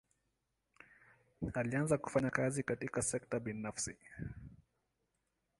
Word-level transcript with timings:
Alianza 1.53 1.97
kufanya 1.97 2.29
kazi 2.29 2.63
katika 2.63 3.01
sekta 3.01 3.39
binafsi. 3.39 3.97